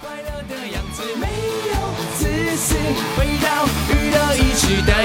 [0.00, 1.26] 快乐的样子没
[1.68, 1.72] 有
[2.16, 2.24] 自
[2.56, 2.74] 私，
[3.18, 5.04] 回到娱乐一时代，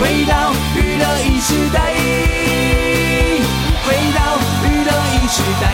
[0.00, 1.78] 回到娱乐一时代，
[3.84, 5.68] 回到娱乐一时代。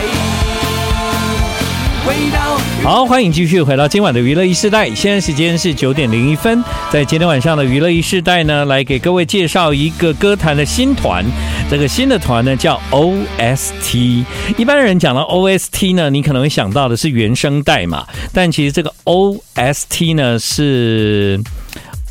[2.83, 4.93] 好，欢迎继续回到今晚的娱乐一世代。
[4.93, 11.25] 现在时间是九点零一分，在今天晚上的娱乐一世代呢，来给各位介绍一个歌坛的新团。
[11.67, 14.23] 这个新的团呢叫 OST，
[14.55, 21.41] 一般人讲到 OST 呢，你可能会想到的是原声代码，但其实这个 OST 呢是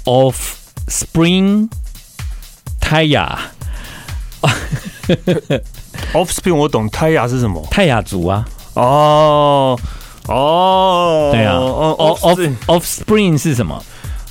[0.05, 1.69] ，offspring，
[2.80, 3.38] 泰雅，
[6.12, 7.64] offspring 我懂，泰雅是什么？
[7.70, 8.45] 泰雅族啊，
[8.75, 9.78] 哦
[10.27, 12.19] 哦，对啊，哦哦
[12.66, 13.83] ，offspring 是什么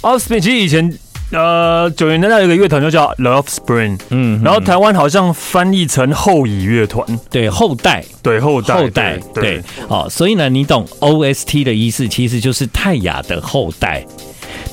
[0.02, 1.00] ？offspring 其实以前。
[1.34, 14.06] 呃九零年代有一个乐团就叫 The Offspring，嗯，然后台湾好像翻译成后裔乐团，对，后代，对后代，后代，对，好，所以呢，你懂 OST 的意思，其实就是泰雅的后代。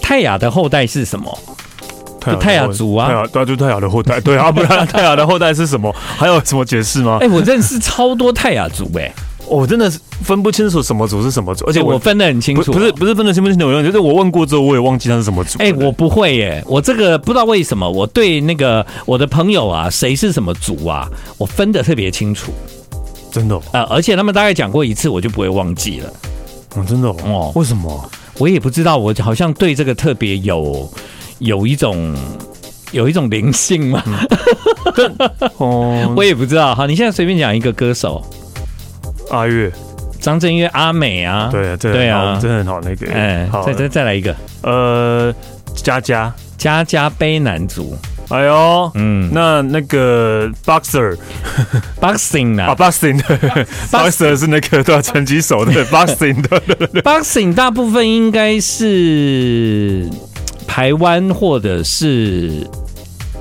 [0.03, 1.39] 泰雅的后代是什么？
[2.39, 5.95] 泰雅族啊，对啊，就泰雅的后代，对啊，不然 泰雅的后代是什么？
[6.19, 7.19] 还有什么解释吗？
[7.23, 9.11] 哎，我认识超多泰雅族哎。
[9.51, 15.59] 我真的是分不清楚什么组是什么组，而且我，我分得很清楚，啊不，不是不是分得清不清楚，我就是我问过之后，我也忘记他是什么组。
[15.59, 22.53] 哎，我不会耶，我这个不知道为什么，我对那个我的朋友啊，谁是什么组啊，我分得特别清楚，
[23.33, 26.13] 真的啊，呃，而且他们大概讲过一次，我就不会忘记了。
[26.77, 27.51] 嗯，真的哦？
[27.57, 28.11] 为什么？
[28.39, 30.89] 我也不知道，我好像对这个特别有
[31.41, 32.17] 有一种
[32.93, 34.03] 有一种灵性嘛。
[35.57, 36.75] 哦， 我也不知道。
[36.75, 38.25] 好，你现在随便讲一个歌手。
[39.31, 39.71] 阿月，
[40.21, 45.35] 张震岳，阿美啊，对啊，对啊，真的很好那个，哎，再再再来一个，呃，
[45.75, 47.97] 佳佳，佳佳杯男足，
[48.29, 56.61] 哎呦，嗯，那那个 boxer，boxing 啊，boxing，boxer 是那个对拳击手的 boxing 的
[57.03, 60.09] ，boxing 大部分应该是
[60.67, 62.67] 台湾或者是。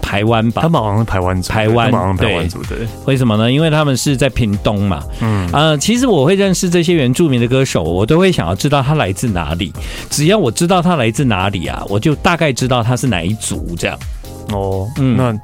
[0.10, 3.52] 台湾吧，他们好像是台湾族，台湾台湾族对，为什么呢？
[3.52, 5.04] 因为他们是在屏东嘛。
[5.22, 9.72] 嗯，呃，其实我会认识这些原住民的歌手，我都会想要知道他来自哪里。
[10.10, 13.96] 只要我知道他来自哪里啊，我就大概知道他是哪一族这样。
[14.52, 15.40] 哦，嗯，那。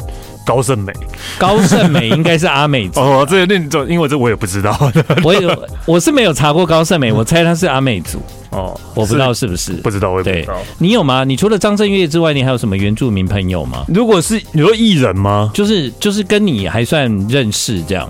[0.47, 0.93] 高胜美，
[1.39, 3.25] 高胜美应该是阿美族 哦。
[3.27, 4.77] 这那种，因为这我也不知道。
[5.25, 8.19] 我也，我是没有查过高胜美，我猜他是阿美族
[8.55, 8.79] 哦。
[8.93, 10.57] 我不知道是不是，不知道，我也不知道。
[10.79, 11.23] 你有吗？
[11.23, 13.85] 你除了张震岳之外，你还有什么原住民朋友吗？
[13.87, 15.51] 如果是你说艺人吗？
[15.53, 18.09] 就是就是跟你还算认识这样。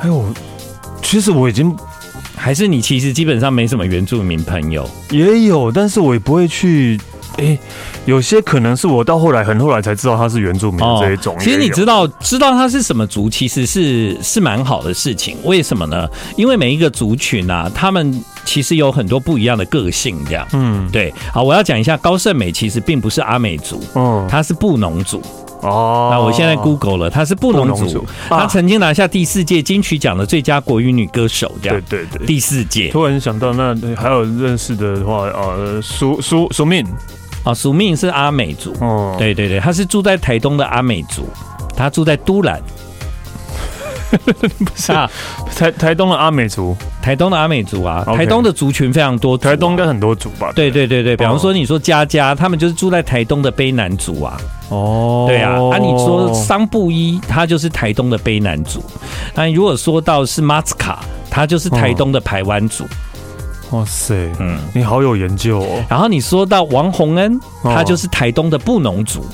[0.00, 0.24] 哎呦，
[1.02, 1.74] 其实我已经，
[2.36, 4.88] 还是你其实基本上没什么原住民朋友。
[5.10, 7.00] 也有，但是我也不会去。
[7.38, 7.58] 哎、欸，
[8.04, 11.38] 有些可能是我到后来很后来才知道他是原住民的这一种、哦。
[11.40, 15.36] 其实你知道知道他是什么族，其实是是蛮好的事情。
[15.44, 16.08] 为什么呢？
[16.36, 20.46] 因为每一个族群啊，他们其实有很多不一样的个性，这样。
[20.52, 21.14] 嗯，对。
[21.32, 25.22] 好，我要讲一下高胜美，其实并不是阿美族，嗯，他是布农族。
[25.60, 31.82] 哦，那我现在 Google 了，她是布农族，她曾经拿下第四届金曲奖的最佳国语女歌手，这样。
[31.88, 32.90] 对对对，第四届。
[32.90, 36.86] 突然想到，那还有认识的话，呃，苏苏苏敏。
[37.48, 41.26] 啊，苏命是阿美族，哦，对对对，他是住在台东的阿美族，
[41.74, 42.60] 他住在都兰，
[44.10, 45.10] 不是啊，
[45.56, 50.52] 台台东的阿美族，台东的阿美族啊，台东的族群非常多，啊，台东应该很多族吧？
[50.54, 51.02] 对对对？
[51.02, 54.36] 对，比方说你说佳佳，他们就是住在台东的卑南族啊，
[54.68, 58.84] 哦，对啊，啊，你说桑布伊，他就是台东的卑南族，
[59.34, 62.84] 那如果说到是马斯卡，他就是台东的排湾族。
[63.70, 65.84] 哇塞，嗯，你好有研究哦。
[65.88, 69.24] 然后你说到王洪恩，他就是台东的布农族。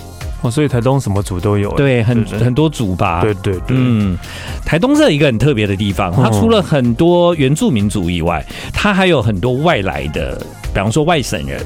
[0.42, 3.22] 哦，所以台东什么族都有，对，很很多族吧？
[3.22, 4.18] 对对对，嗯，
[4.64, 10.36] 台东是一个很特别的地方，它除了很多原住民族以外，它还有很多外来的，
[10.74, 11.64] 比方说外省人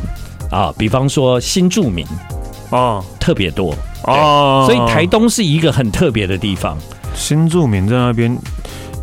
[0.51, 2.07] 啊，比方说新住民
[2.71, 3.75] 哦，特别多。
[4.05, 6.79] 哦，所以台东是一个很特别的地方，
[7.15, 8.39] 新住民在那边。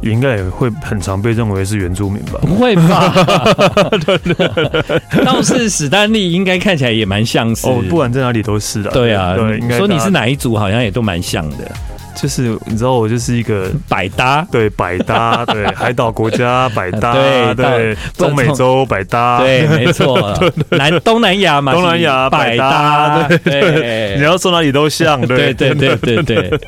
[0.02, 2.40] 应该也会很常被认为是原住民吧？
[2.42, 3.14] 不会吧？
[4.06, 8.92] 对对对，倒是史丹利应该看起来也蛮像是，哦，不管在哪里都是的。
[8.92, 11.72] 对啊，对，应该说你是哪一组，好像也都蛮像的。
[12.16, 20.34] 就是你知道我就是一个百搭，对 百搭，对海岛国家百搭，对对中美洲百搭，对没错，
[20.72, 23.38] 南东南亚嘛，东南亚百搭，对。
[23.38, 25.54] 对， 你要说哪里都像，对。
[25.54, 26.60] 对对对对，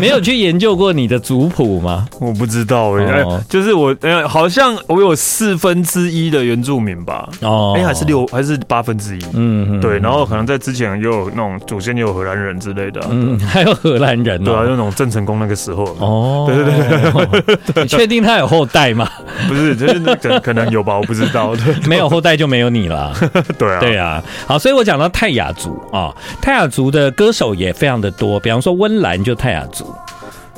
[0.00, 2.06] 没有去研究过你的族谱吗？
[2.20, 3.94] 我不知道哎，就是我
[4.28, 14.87] 好像我有四分之一的原住民吧，哦，哎还是六还是八分之一，嗯对，然后可能在之前又有那种祖先又有荷兰人之类的，嗯，还有荷兰人，对啊，那种。
[14.88, 15.84] 种郑成功那个时候。
[15.98, 19.08] 哦，对对对，你确定他有后代吗？
[19.48, 21.54] 不是，就是可可能有吧，我不知道。
[21.86, 23.12] 没有后代就没有你了。
[23.58, 24.22] 对啊，对啊。
[24.46, 29.94] 好，所以我讲到泰雅族啊，泰雅族的歌手也非常的多，比方说温岚就泰雅族。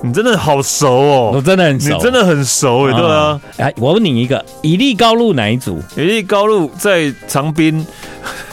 [0.03, 3.41] 你真的好熟哦，我真的很熟，你真的很熟哎，对啊。
[3.59, 5.79] 哎，我问你一个，乙力高路哪一族？
[5.95, 7.87] 乙力高路在长滨，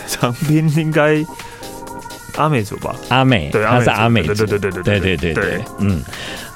[0.07, 1.23] 长滨应该
[2.37, 2.95] 阿美族吧？
[3.09, 6.01] 阿美，对，他是阿美，对对对对对对对对对，嗯。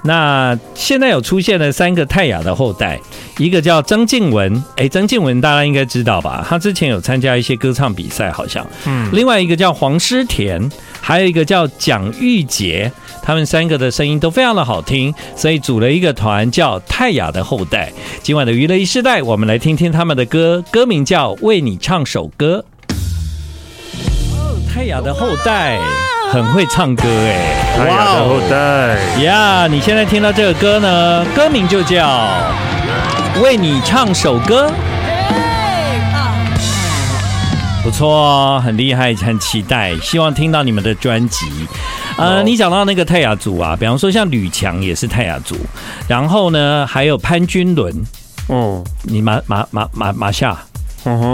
[0.04, 3.00] 那现在有出现了三个泰雅的后代，
[3.38, 6.44] 一个叫张静文，哎，张静文大家应该知道吧？
[6.50, 8.66] 他之前有参加一些歌唱比赛，好像。
[8.88, 9.10] 嗯。
[9.14, 12.92] 另外一个叫黄诗田，还有一个叫蒋玉洁，
[13.22, 17.92] 他们三个的声音都非常的好听，所以组了一个团叫泰雅的后代。
[18.24, 22.66] 今晚的娱乐一世代，我们来听听他们的歌，歌名叫《为你唱首歌》。
[24.74, 25.78] 泰雅的后代。
[26.32, 29.68] 很会唱歌哎，泰雅的后代呀！
[29.68, 32.30] 你现在听到这个歌呢，歌名就叫
[33.44, 34.70] 《为你唱首歌》，
[37.84, 41.48] 不错哦，很厉害，很期待，希望听到你们的专辑。
[42.16, 45.58] 呃，你讲到那个泰雅族啊，比方说像吕强也是泰雅族，
[46.08, 47.94] 然后呢还有潘君伦，
[48.48, 50.58] 哦，你马马马马马夏，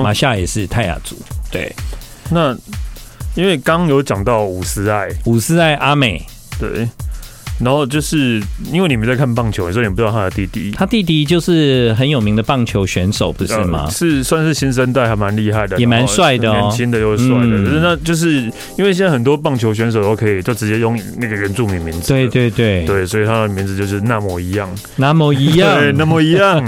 [0.04, 1.16] 马夏也是泰雅族，
[1.52, 1.72] 对，
[2.32, 2.58] 那。
[3.38, 6.26] 因为刚有讲到五十爱，五十爱阿美，
[6.60, 6.90] 对。
[7.60, 10.72] 然后就是因为你们在看棒球，所以你不知道他的弟弟。
[10.72, 13.90] 他弟弟就是很有名的棒球选手，不是吗？
[13.90, 17.64] 是算是新生代，还蛮厉害的，也蛮帅的，年轻的又帅的。
[17.64, 18.44] 可是那就是
[18.78, 22.14] 因为现在很多棒球选手都可以就直接用那个原住民名字。
[22.14, 26.64] 对对对对，所以他的名字就是那么一样，那么一样， 对，那么一样。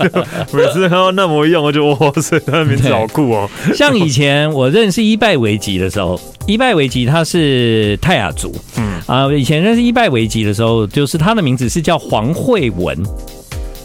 [0.52, 3.48] 每次看到那么一样，我就哇塞，他的名字好酷哦。
[3.74, 12.98] 像以前我认识伊拜维吉的时候，伊拜维吉他是泰雅族，嗯啊，以前认识伊拜维吉的时候，就是他的名字是叫黄慧文，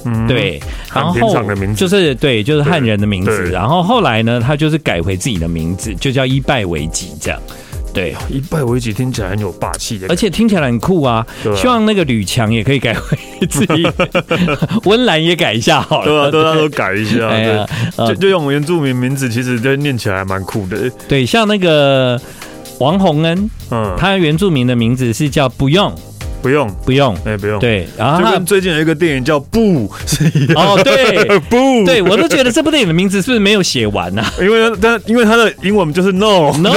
[0.05, 0.59] 嗯，对，
[0.93, 1.13] 然后
[1.75, 3.51] 就是对，就是汉人的名字。
[3.51, 7.39] 然后后来呢，他就是改回自己的名字，就叫一拜维吉这样。
[7.93, 11.25] 对，一拜为吉听起来很有霸气的，而且听起来很酷啊。
[11.55, 13.17] 希望那个吕强也可以改回
[13.47, 13.87] 自己，
[14.85, 20.89] 温岚也改一下好了，对啊，都都改一下，对，就就用原住民名字，其实就念起来还蛮酷的。
[21.07, 22.19] 对，像那个。
[22.79, 25.93] 王洪恩，嗯，他原住民的名字是叫不用，
[26.41, 34.23] 不用，不用，哎，不用，对，然后他最近有一个电影叫《不》，是一样，哦，对， 不，对我都觉得这部电影的名字是不是没有写完呢？
[34.41, 36.71] 因为但，因为它的英文就是 no，no，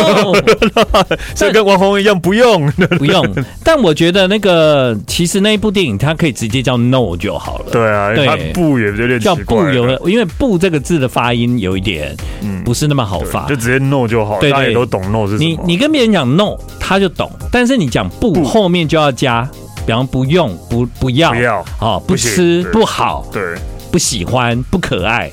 [1.34, 3.24] 所以跟王红一样，不用，不用。
[3.64, 7.66] 但我觉得那个其实那一部电影，它可以直接叫 no 就好了。
[7.70, 12.62] 对啊，对，不也有点叫不，有了，因为不这个字的发音有一点，嗯。
[12.64, 15.44] 不是那么好发，就直接 no 就好，对，大家也都懂 no 是什么。
[15.44, 18.32] 你你跟别人讲 no，他就懂，但是你讲不。
[18.44, 19.48] 后面就要加，
[19.86, 23.42] 比方不用、不不要、不要、哦，不吃、不好、对、
[23.90, 25.30] 不喜欢、不可爱，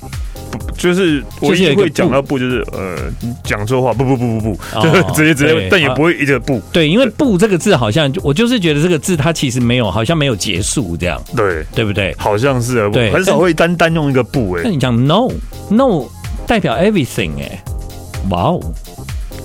[0.77, 2.95] 就是我也会讲到不，就是呃，
[3.43, 6.59] 讲错话，不不不不不，就是直接直接，但也不会一直不。
[6.71, 12.15] 对，因为不这个字好像，我就是觉得这个字它其实没有，好像没有结束这样，对对不对？
[12.17, 14.61] 好像是啊，对，很少会单单用一个不哎。
[14.63, 15.27] 那你讲 no
[15.69, 16.05] no。
[16.47, 17.63] 代表 everything 哎，
[18.31, 18.59] 哇哦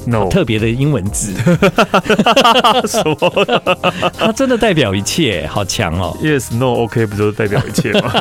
[0.07, 1.33] ，no 特别的英文字，
[2.89, 3.47] 什么？
[4.19, 8.13] 它真的代表一切，好强哦！Yes no OK 不就是代表一切吗？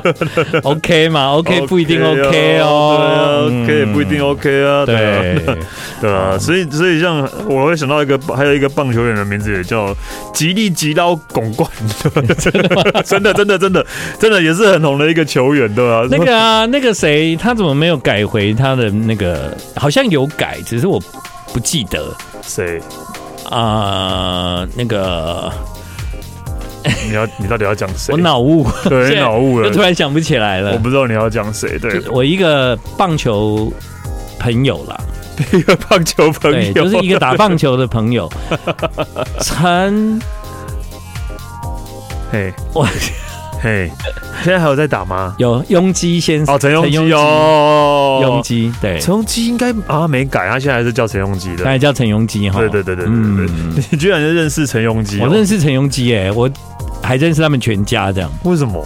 [0.64, 5.36] OK 吗？OK 不一定 OK 哦，OK 不一定 OK 啊，对
[6.00, 9.94] 对啊，所以所以像我会想到一个，还有一个棒球员的名字也叫
[10.32, 11.68] 吉利吉刀拱冠，
[13.04, 13.86] 真的真的真的
[14.18, 16.06] 真的也是很红的一个球员，对吧？
[16.10, 18.22] 那个啊，那个谁，他怎么没有改？
[18.32, 20.98] 回他的那个好像有改，只是我
[21.52, 22.80] 不记得谁
[23.50, 24.66] 啊？
[24.74, 25.52] 那个
[27.06, 28.12] 你要你到底要讲谁？
[28.14, 30.72] 我脑雾，对， 脑雾了，就突然想不起来了。
[30.72, 31.78] 我不知道你要讲谁。
[31.78, 33.72] 对，我一个棒球
[34.38, 34.98] 朋友啦，
[35.52, 38.30] 一个棒球朋友，就是一个打棒球的朋友，
[39.40, 40.20] 陈，
[42.30, 42.86] 嘿，我。
[43.62, 43.88] 嘿，
[44.42, 45.36] 现在还有在打吗？
[45.38, 52.58] 有庸基先生哦，陈庸基哦，庸基对，陈庸基应该啊没改，他现在还是叫陈庸基的，他还叫陈庸基哈。
[52.58, 55.20] 对对对对对，嗯，你居然就认识陈庸基？
[55.20, 56.50] 我认识陈庸基哎，我
[57.00, 58.28] 还认识他们全家这样。
[58.42, 58.84] 为什么？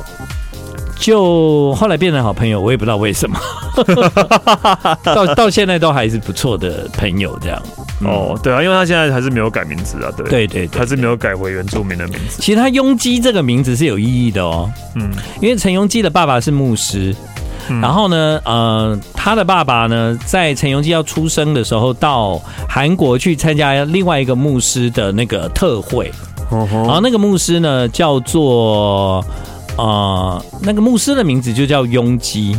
[0.99, 3.39] 就后来变成好朋友，我也不知道为什么。
[5.03, 7.63] 到到现在都还是不错的朋友这样。
[8.05, 12.41] 哦，对啊，因为他现在还是没有改名字啊，对对对，还是没有改回原住民的名字。
[12.43, 15.11] 其实他庸基这个名字是有意义的哦，嗯，
[15.41, 17.15] 因为陈庸基的爸爸是牧师，
[17.81, 26.11] 然后呢，呃，他的爸爸呢，在陈庸基要出生的时候，到韩国去参加另外一个牧师的那个特会。
[26.49, 29.25] 然后那个牧师呢叫做
[29.77, 32.57] 啊，那个牧师的名字就叫庸基。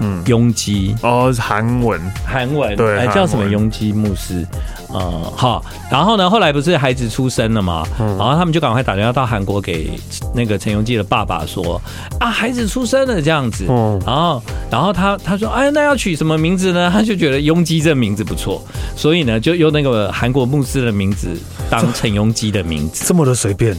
[0.00, 0.94] 嗯，拥基。
[1.02, 4.46] 哦，韩文，韩文，对，还叫什么拥基牧师？
[4.92, 9.90] 呃，好，然后呢，后来不是孩子出生了嘛，嗯、然后他们就赶快打电话到韩国给
[10.32, 11.82] 那个陈永基的爸爸说
[12.20, 16.88] 啊，孩子出生了这样子，嗯，然后，然后他他说，哎，那要取什么名字呢？
[16.94, 18.62] 他就觉得拥基这名字不错，
[18.94, 21.28] 所以呢，就用那个韩国牧师的名字
[21.68, 23.76] 当陈鏞基的名字，这么的随便，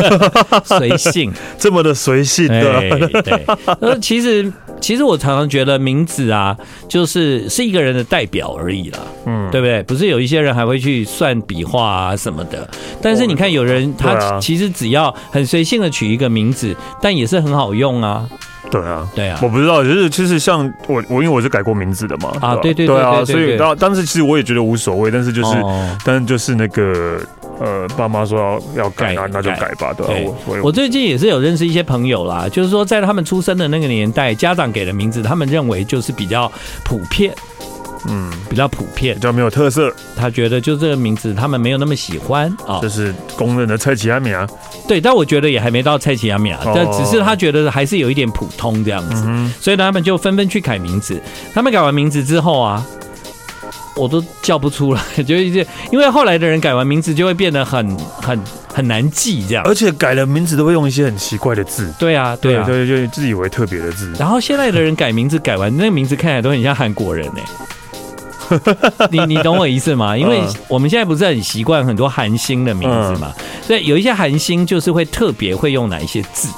[0.64, 3.46] 随性， 这么的随性的，对，对，
[3.80, 4.52] 呃，其实。
[4.84, 6.54] 其实我常常觉得名字啊，
[6.86, 9.82] 就是是一个人的代表而已啦，嗯，对不对？
[9.84, 12.68] 不是有一些人还会去算笔画啊什么的，
[13.00, 18.28] 但是你看有人他其实只要很随性的取一个名字，但也是很好用啊。
[18.70, 25.56] 对啊，对啊，我不知道，就是其实像我我因为我是改过名字的嘛，啊，对对对，对啊，所以当当时其实我也觉得无所谓，但是就是，
[26.04, 27.18] 但是就是那个。
[27.60, 28.38] 呃，爸妈说
[28.76, 29.92] 要要改，那那就改吧。
[29.92, 36.50] 对，对我我最近也是有认识一些朋友啦，就是说在他们出生的那个年代，家长给的名字，他们认为就是比较
[36.84, 37.32] 普遍，
[38.08, 39.94] 嗯，比较普遍，比较没有特色。
[40.16, 42.80] 他觉得就这个名字，他们没有那么喜欢啊。
[42.82, 44.48] 这是公认的蔡奇阿米啊。
[44.88, 49.24] 对，但我觉得也还没到蔡奇阿米啊，但只是他觉得还是有一点普通这样子，
[49.60, 51.20] 所以呢，他们就纷纷去改名字。
[51.54, 52.84] 他们改完名字之后啊。
[53.96, 58.38] 我都叫不出来， 就一些，因为后来的人改完名字就会变得很很
[58.72, 61.92] 很难记，这样，而且改了名字都会用一些很奇怪的字。
[61.98, 64.12] 对啊，对啊，对，就自以为特别的字。
[64.18, 67.40] 然后现在的人改名字改完，那个名字看起来都很像韩国人呢。
[69.10, 70.16] 你你懂我意思吗？
[70.16, 73.32] 因为我们现在不是很习惯很多韩星的名字嘛，
[73.62, 76.48] 所以有一些韩星就是会特别会用哪一些字。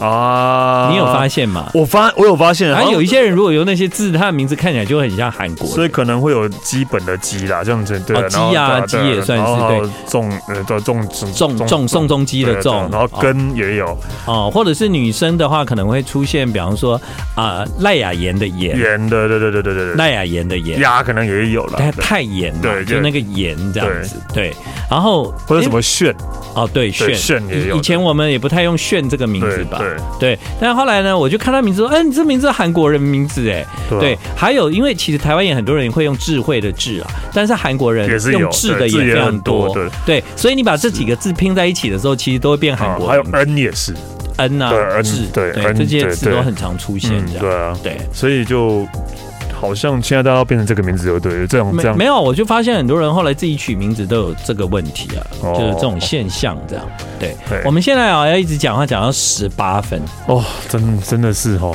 [0.00, 1.70] 啊，你有发现吗？
[1.74, 8.16] 我发，我有发现，还有一些人如果用那些字，他的名字看起来就很像韩国，所以可能会有基本的基啦，这样子对。
[8.28, 9.90] 基啊，基也算是对。
[10.08, 13.98] 重呃，叫重重重宋仲基的重，然后根也有。
[14.26, 17.00] 哦，或者是女生的话，可能会出现，比方说
[17.34, 24.54] 啊赖雅妍的妍，妍的对对对对对对，赖雅妍的妍，雅可能也有了，太妍，对，就那个妍这样子，对。
[24.90, 26.14] 然后或者什么炫。
[26.54, 27.14] 哦，对炫。
[27.14, 29.80] 炫也有，以前我们也不太用炫这个名字吧，
[30.20, 30.38] 对对。
[30.60, 43.10] 但后来呢，我就看他名字说，哎、欸，你这名字是韩国人名字哎，对，对，还有因为其实台湾也很多人会用智慧的智啊，但是韩国人用智的也非常多，对，对，所以你把这几个字拼在一起的时候，其实都会变韩国啊。
[43.10, 43.94] 还有 N 也是
[44.36, 48.86] ，N 啊，智，对，对，这些字都很常出现，这样，对啊，对，所以就。
[49.58, 51.40] 好像现在大家要变成这个名字就对？
[51.40, 51.96] 了，这样这样。
[51.96, 56.84] 没有，我就发现很多人后来自己取名字都有这个问题啊，就是这种现象这样。
[57.18, 60.00] 对，我们现在啊要一直讲话讲到十八分。
[60.26, 61.74] 哦，真真的是哦，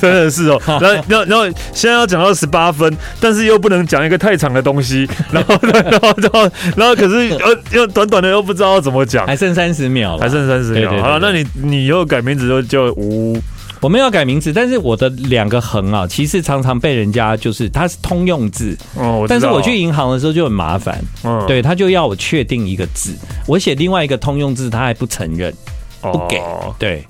[0.00, 0.60] 真的是哦。
[0.66, 10.90] 然后然后然后现在要讲到十八分，但是又不能讲一个太长的东西， 然后 然后然后然后可是呃又短短的又不知道怎么讲，还剩三十秒，还剩三十秒。
[11.00, 13.40] 好了，那你你以后改名字就叫吴。
[13.80, 18.76] 我们要改名字，但是我的两个横啊，其实常常被人家就是它是通用字。
[18.96, 23.14] 哦，但是我去银行的时候就很麻烦，嗯，对，他就要我确定一个字，
[23.46, 25.54] 我写另外一个通用字，他还不承认，
[26.00, 26.42] 不给，
[26.78, 27.04] 对，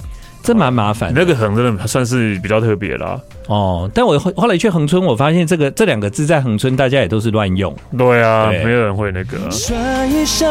[0.49, 1.12] 这蛮麻烦。
[1.14, 9.37] 那个横真的算是比较特别啦，哦，但我后后来去恒春，我发现这个这两个字在恒春大家也都是乱用，对啊，没有人会那个。
[10.09, 10.50] 一生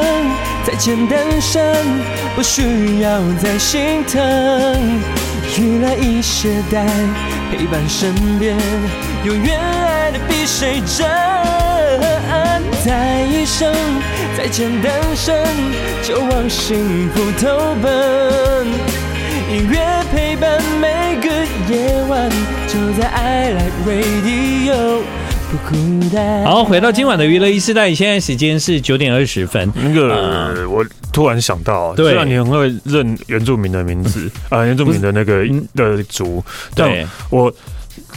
[0.63, 1.83] 再见单身，
[2.35, 4.21] 不需要再心疼。
[5.57, 6.85] 予来一世代
[7.49, 8.55] 陪伴身边，
[9.25, 11.07] 永远爱的比谁真。
[12.85, 13.73] 再一生
[14.37, 15.43] 再见单身，
[16.03, 18.96] 就往幸福投奔。
[19.49, 19.79] 音乐
[20.11, 21.29] 陪伴每个
[21.73, 22.29] 夜晚，
[22.67, 25.01] 就在 I Like Radio。
[26.43, 29.71] 好，回到今晚的娱乐一时代，现在时间是九点二十分。
[29.73, 36.43] 那个，呃、我突然想到，虽然你很会认原住民的名字啊，原住民的那个的族，
[36.75, 36.91] 但
[37.29, 37.49] 我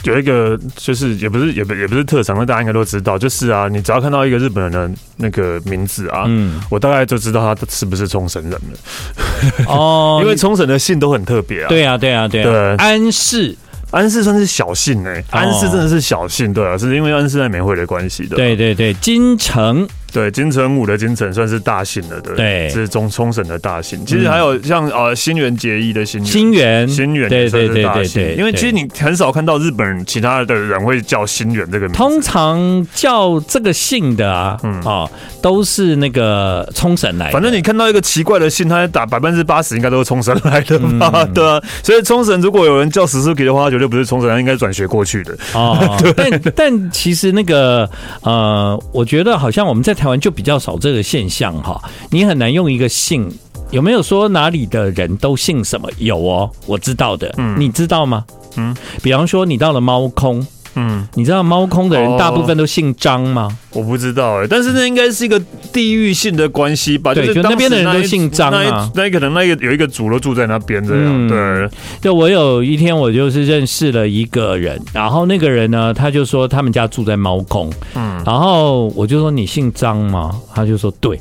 [0.03, 9.65] 有一个，就是也不是，也不也不是特长，那大家应该都知道，就是啊，你只要看到一个日本人的那个名字啊，嗯，我大概就知道他是不是冲绳人了。
[9.67, 11.69] 哦， 因为冲绳的姓都很特别啊。
[11.69, 13.55] 对啊，对啊，对啊，对，安氏。
[13.91, 18.37] 安氏算是小姓哎，安氏真的是小姓，对啊，是因为安氏在美惠的关系的。
[18.37, 19.85] 对对对，金城。
[20.11, 24.05] 对，金城武的金城算是大姓了，对，对，是中冲绳的大姓。
[24.05, 28.35] 其实还有像呃新垣结衣的新新垣，新垣也算是大姓。
[28.35, 31.97] 因为其实你很少看到日本人其他的人会叫新垣这个名字。
[31.97, 35.09] 通常叫这个姓的啊，嗯啊，
[35.41, 37.31] 都是那个冲绳来的。
[37.31, 41.61] 反正你看到一个奇怪的姓，他打百分之八十应该都是冲绳来的嘛， 对啊。
[41.81, 45.33] 所以冲绳如果有人叫 Suzuki 的话，绝对不是冲绳人，应该转学过去的。
[45.53, 47.89] 哦， 但但其实那个
[48.23, 49.95] 呃，我觉得好像我们在。
[50.01, 51.79] 台湾就比较少这个现象哈。
[52.09, 53.31] 你很难用一个姓，
[53.69, 55.87] 有没有说哪里的人都姓什么？
[55.99, 58.25] 有哦，我知道的，嗯，你知道吗？
[58.57, 60.43] 嗯，比方说你到了猫空。
[60.75, 63.49] 嗯，你知道猫空的人大部分都姓张吗？
[63.71, 65.39] 哦、我不知道哎、欸，但是那应该是一个
[65.73, 67.13] 地域性的关系吧？
[67.13, 68.89] 对，就那边的人都姓张啊。
[68.95, 71.03] 那可能那个有一个族都住在那边这样。
[71.05, 71.69] 嗯、对，
[72.01, 77.71] 就我有一天我就是认识了一个人，然后那个人呢，他就说他们家住在猫空。
[77.95, 80.31] 嗯，然后我就说你姓张吗？
[80.53, 81.19] 他就说对，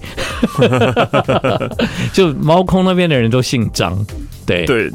[2.13, 3.97] 就猫空那边的人都姓张。
[4.47, 4.91] 对对。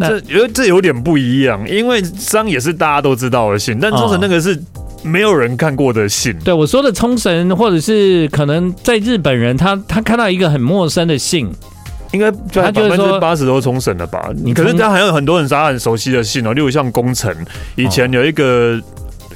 [0.00, 4.58] 这有这有点不一样，因为张也是大家都知道的信，但冲绳那个是
[5.02, 6.36] 没有人看过的信。
[6.40, 11.50] 对，我说的冲绳，或者是可能在日本人，他他看到一个很陌生的信，
[12.12, 14.30] 应该他百分之八十都是冲绳了吧？
[14.34, 17.34] 你可是他还有很多人他很熟悉的信哦，例如像宫城，
[17.76, 18.80] 以前有一个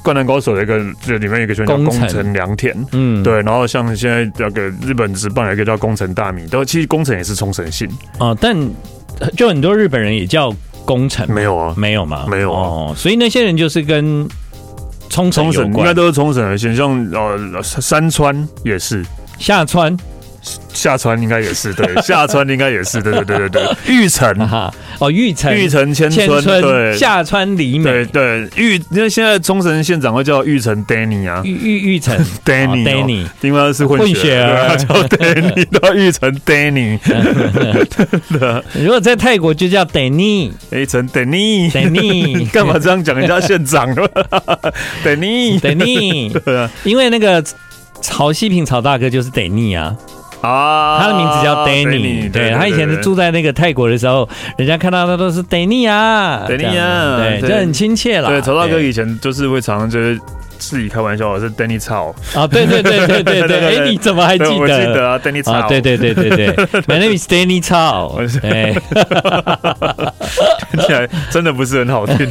[0.02, 8.56] 灌篮高手的一个，这里面有一个叫工程良田，嗯，对，然后像现在那个日本职棒有一个叫工程大米，都其实工程也是冲绳信啊，但。
[9.36, 10.54] 就很多日本人也叫
[10.84, 12.26] 宫城，没有啊，没有吗？
[12.28, 14.28] 没有啊，哦，所以那些人就是跟
[15.08, 19.04] 冲绳有关，应该都是冲绳的，像呃山川也是。
[19.38, 19.96] 下川。
[20.72, 26.96] 下川应该也是对，下川应该也是对对对对对， 玉城哈哦玉城玉成千春对。
[26.96, 27.90] 下川里美。
[27.90, 32.14] 对对玉，因为现在冲绳县长会叫玉城 Danny 啊，玉玉玉成。
[32.44, 36.98] Danny Danny，因为是混血儿，叫 Danny 叫玉城 Danny，
[38.74, 43.94] 如果在泰国就叫 Danny，玉成 Danny Danny，干嘛这样讲人家县长
[45.04, 45.58] ？Danny。
[45.60, 47.42] Danny，对啊，因为那个
[48.00, 49.96] 曹西平曹大哥就是 Danny 啊。
[50.44, 58.28] 啊，他的名字叫 Danny，对，他以前是住在那个泰国的时候，人家看到他都是 Danny 啊，Danny 啊，对，就很亲切了。
[58.28, 60.20] 对，头大哥以前就是会常常就是
[60.70, 64.54] 自己开玩笑，是 Danny 操啊，对对对对对 对，哎，你怎么还记得？
[64.56, 66.48] 我记得啊，Danny 操，对对对对对，
[66.88, 68.74] My name is Danny 操，哎，
[70.72, 72.26] 听起来真的不是很好听，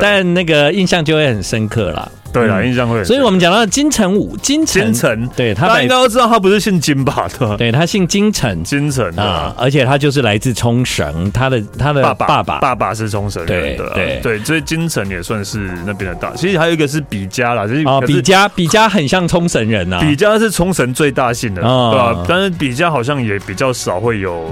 [0.00, 2.08] 但那个印象就会很深刻啦。
[2.32, 3.02] 对啦，印象会。
[3.02, 7.26] 所以我们讲到金城武，金城，金城，对他，大家应该都知道他不是姓金吧？
[7.38, 12.58] 对，对他姓金城，金城啊，而且他就是来自冲绳，他的他的爸爸爸爸。
[12.58, 16.32] 爸爸是冲绳人的，对对，所以金城也算是那边的大。
[16.34, 22.24] 其实还有一个是比嘉啦，就是啊，比嘉比嘉很像冲绳人呐，比嘉是冲绳最大姓的，对吧？
[22.28, 24.44] 但是比嘉好像也比较少会有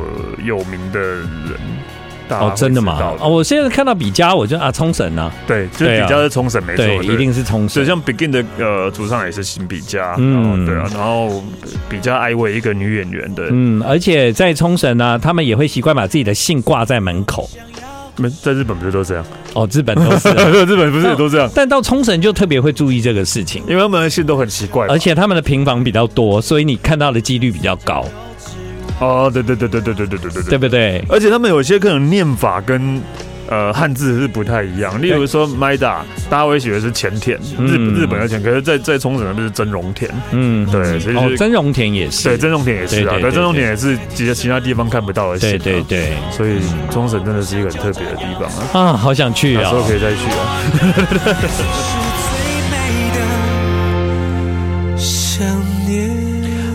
[0.44, 1.24] 有名的人。
[2.30, 2.98] 哦，真的吗？
[3.20, 7.68] 哦，我现在看到比嘉，我就啊，冲绳啊，对，就比嘉是冲绳，没错，一定是冲绳。
[7.68, 11.44] 所以像 Begin 的呃主唱也是姓比嘉，嗯，对啊，然后
[11.86, 17.48] 比嘉爱薇一个女演员的，嗯，而且在冲绳呢，他们也会习惯把自己的姓挂在门口。
[18.16, 19.24] 没在日本不是都这样？
[19.54, 20.28] 哦，日本都是，
[20.64, 21.50] 日本不是也都这样？
[21.54, 28.04] 但到冲绳就特别会注意这个事情，因为他们的姓都很奇怪，而且他们的平房比较多，所以你看到的几率比较高。
[29.00, 31.04] 哦，对对对对对对对对对，对不对？
[31.08, 33.02] 而且他们有些可能念法跟
[33.48, 35.00] 呃汉字是不太一样。
[35.00, 35.98] 例如说 Maida，
[36.30, 40.10] 大家会以为是前田，日日本的田，可是在在冲绳那边是真荣田。
[40.30, 45.38] 嗯，对，所以哦，真荣田也是，对，真荣田也是啊，对，真荣田也是其实其他地方看不到的。
[45.38, 48.92] 对对对，所以冲绳真的是一个很特别的地方啊！
[48.92, 50.60] 啊，好想去啊，有时候可以再去啊。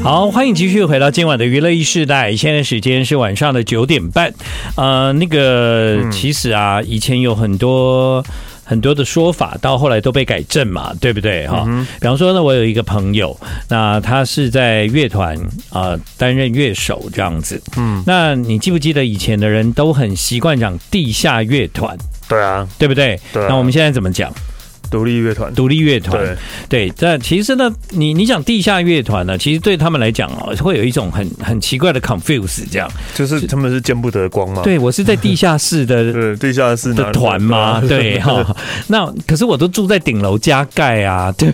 [0.02, 2.34] 好，欢迎继续回到今晚的娱乐一世代。
[2.36, 4.34] 现在时间是晚上的九点半。
[4.76, 8.24] 呃，那个其实啊，以前有很多
[8.64, 11.46] 很多的说法，到后来都被改正嘛，对不对？
[11.48, 15.38] 哈、嗯，比方说呢，我有一个朋友，那他是在乐团
[15.70, 17.62] 啊担任乐手这样子。
[17.78, 21.96] 嗯，那你记不记得以前的人都很习惯讲地下乐团？
[22.28, 23.20] 对啊，对不对？
[23.34, 23.48] 对啊。
[23.50, 24.34] 那我们现在怎么讲？
[24.90, 26.36] 独立乐团，独立乐团，
[26.68, 34.62] 对，但其实呢，你你讲地下乐团呢，其实对他们来讲哦，会有一种很很奇怪的 confuse，这样，就是他们是见不得光吗？
[34.64, 37.82] 对，我是在地下室的， 对，地下室的团吗？
[37.88, 38.56] 对 哈，
[38.88, 41.54] 那可是我都住在顶楼加盖啊，对，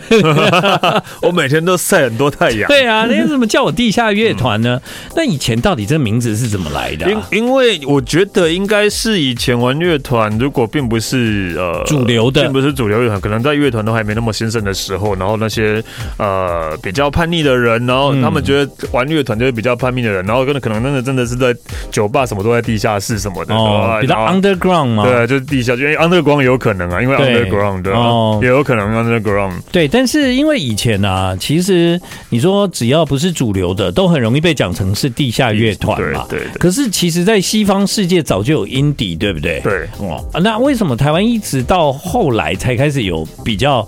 [1.21, 4.81] 我每天都晒很多太阳，对啊，你怎么叫我地下乐团呢？
[5.15, 7.09] 那以前到底这个名字是怎么来的？
[7.09, 13.21] 因因为我觉得应该是以前玩乐团，如果并不是呃主流的，并不是主流乐团。
[13.25, 15.83] 可能在乐团都还没那么兴盛的时候，然后那些
[16.17, 21.51] 呃比较叛逆的人，然后他们觉得玩乐团就是比较叛逆的人，然后可能可能真的真的是在
[21.89, 29.53] 酒吧什么都在地下室什么的，哦，比较 underground 嘛，对，就是地下，因为 underground 有可能啊，因为 underground 对，哦，也有可能 underground。
[29.71, 36.41] 对，但是因为以前啊，其实你说只要不是主流的，都很容易被讲成是地下乐团嘛，对。
[36.59, 39.61] 可是其实，在西方世界早就有 indie，对不对？
[39.61, 43.14] 对，哦，那为什么台湾一直到后来才开始有？
[43.43, 43.87] 比较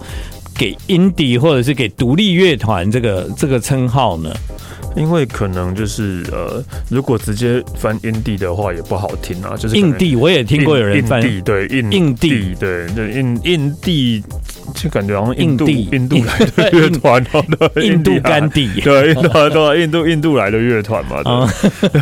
[0.53, 4.31] 给 indie 或者是给独立乐团这个这个称号呢？
[4.95, 14.23] 因为可能就是呃，如果直接翻印地的话也不好听啊，就是印地我也听过有人翻印地，对印印地对对印印地，
[14.73, 21.47] 就感觉好像印度印度来的乐团哦，印度甘地对对印度印度来的乐团嘛。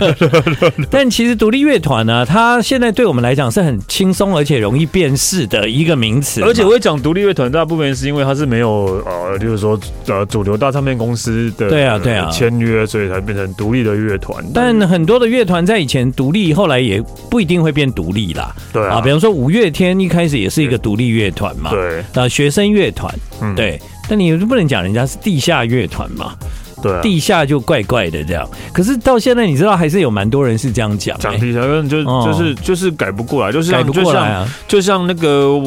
[0.90, 6.42] 但其实独立乐团呢，它现在对我们来讲是很轻松而且容易辨识的一个名词。
[6.42, 12.86] 而且我会讲独立乐团，大部分是因为它是没有呃，就是说呃主流大唱片公司的对啊对啊签约。
[12.86, 18.56] 所以才变成独立的乐团，但很多的乐团在以前独立，后来也不一定会变独立啦。
[18.72, 23.82] 对啊，比方说五月天一开始也是一个独立乐团嘛，对，啊，学生乐团，嗯，对。
[24.08, 26.36] 但你不能讲人家是地下乐团嘛，
[26.82, 28.48] 对，地下就怪怪的这样。
[28.72, 35.60] 可是到现在，你知道还是有蛮多人是这样讲，讲地下，就就是就是改不过来，就是改不过来啊，就像那个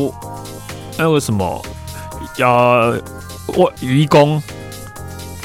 [0.96, 1.60] 那个什么，
[2.38, 2.96] 呃，
[3.48, 4.40] 我愚公。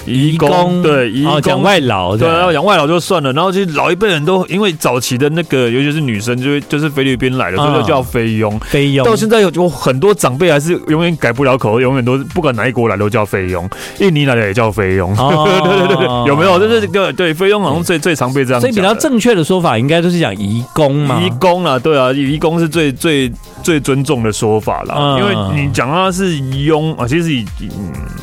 [0.06, 8.60] 移工对，移工讲外劳对，要讲外劳就算了，然后其实老一辈人都因为早期的那个，尤其是女生，就就是菲律宾来的，所以就叫菲佣。
[8.62, 15.14] 菲佣到现在有有很多长辈还是永远改不了口，永远都不管哪一国来都叫菲佣，印尼来的也叫菲佣。
[15.16, 16.60] 对对对对，有没有？
[16.60, 18.60] 就是对对，菲佣好像最最常被这样。
[18.60, 21.22] 所以比较正确的说法应该就是讲移工嘛。
[21.22, 23.32] 移工啊，对啊，移工是最最
[23.64, 27.46] 最尊重的说法啦，因为你讲他是佣啊，其实以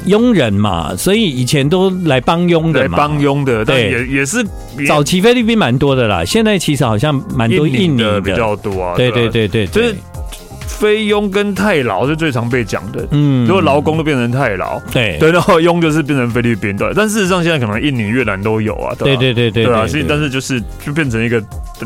[0.05, 1.71] 佣人嘛，所以以前。
[1.71, 4.45] 都来帮佣的，帮佣的，对，也也是
[4.89, 9.95] 早期菲律宾蛮多的啦，现在其实好像蛮多印尼的比较多啊，对对对对，就是。
[10.81, 16.91] 菲佣跟泰劳是最常被讲的，嗯，如果劳工都变成泰劳，对对，然后佣就是变成菲律宾，对。
[16.97, 19.87] 但事实上现在可能印尼、越南都有啊，对对对对，对啊。
[19.87, 21.39] 所以但是就是就变成一个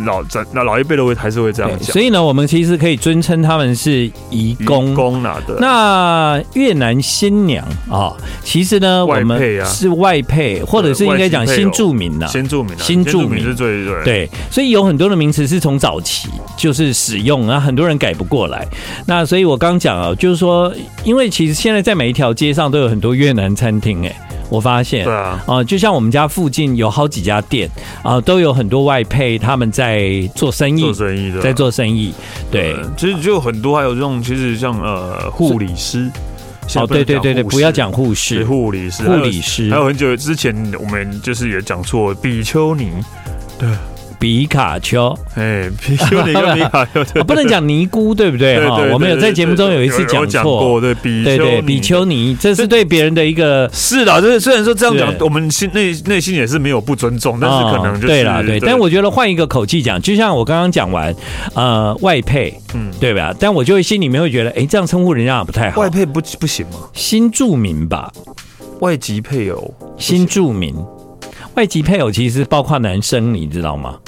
[0.06, 1.92] 老那老一辈的会还是会这样讲。
[1.92, 5.56] 所以呢，我们其实可以尊称他们是移工工拿的。
[5.58, 14.04] 那越南新娘啊，其实呢，我们是外配，或者是应该讲新住民呐，新住民，新住民是最对。
[14.04, 18.64] 对，所以有很多的名词是从早期就是使用，然后很多人改不过来。
[19.06, 20.72] 那所以，我刚讲啊，就是说，
[21.04, 24.14] 因为其实现在在每一条街上都有很多越南餐厅，哎，
[24.48, 27.68] 我发现，对啊，啊，就像我们家附近有好几家店
[28.02, 32.12] 啊，都有很多外配，他们在做生意，做生意的，在做生意。
[32.50, 36.10] 对，其实就很多，还有这种，其实像呃护理师，
[36.76, 42.90] 哦，对对对对，不要讲护士，护理师，护理师，还有很久之前我们就是也讲错比丘尼，
[43.58, 43.68] 对。
[44.18, 48.58] 皮卡丘，哎，皮丘尼跟皮卡丘， 不能讲尼姑，对不对？
[48.68, 61.14] 哈，我们有在节目中有一次讲错，对，对对，比丘尼，这是对别人的一个，是的，就是虽然说这样讲，我们心内内心也是没有不尊重，但是可能就是对啦，对，但我觉得换一个口气讲，就像我刚刚讲完，
[61.54, 63.34] 呃，外配，嗯，对吧？
[63.38, 66.78] 但我就会心里面会觉得，哎，这样称呼人家不太好，外配不不行吗？
[66.92, 68.12] 新住民吧，
[68.80, 70.74] 外籍配偶，新住民。
[71.54, 73.98] 外籍配偶其实包括男生，你知道吗？